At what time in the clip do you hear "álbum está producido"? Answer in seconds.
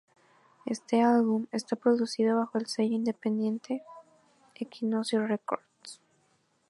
1.03-2.39